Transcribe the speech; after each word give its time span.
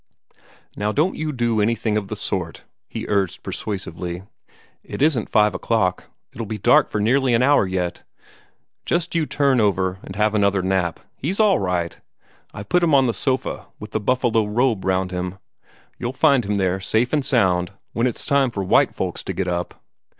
"Now 0.75 0.91
don't 0.91 1.15
you 1.15 1.31
do 1.31 1.61
anything 1.61 1.95
of 1.95 2.07
the 2.07 2.15
sort," 2.15 2.63
he 2.87 3.05
urged 3.07 3.43
persuasively. 3.43 4.23
"It 4.83 4.99
isn't 4.99 5.29
five 5.29 5.53
o'clock; 5.53 6.05
it'll 6.33 6.47
be 6.47 6.57
dark 6.57 6.87
for 6.89 6.99
nearly 6.99 7.35
an 7.35 7.43
hour 7.43 7.67
yet. 7.67 8.01
Just 8.83 9.13
you 9.13 9.27
turn 9.27 9.61
over, 9.61 9.99
and 10.01 10.15
have 10.15 10.33
another 10.33 10.63
nap. 10.63 11.01
He's 11.17 11.39
all 11.39 11.59
right. 11.59 12.01
I 12.51 12.63
put 12.63 12.81
him 12.81 12.95
on 12.95 13.05
the 13.05 13.13
sofa, 13.13 13.67
with 13.79 13.91
the 13.91 13.99
buffalo 13.99 14.43
robe 14.47 14.85
round 14.85 15.11
him. 15.11 15.37
You'll 15.99 16.13
find 16.13 16.45
him 16.45 16.55
there, 16.55 16.79
safe 16.79 17.13
and 17.13 17.23
sound, 17.23 17.73
when 17.93 18.07
it's 18.07 18.25
time 18.25 18.49
for 18.49 18.63
white 18.63 18.95
folks 18.95 19.23
to 19.25 19.33
get 19.33 19.47
up. 19.47 19.83